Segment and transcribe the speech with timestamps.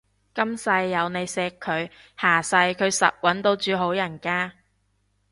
[0.33, 4.51] 今世有你錫佢，下世佢實搵到住好人家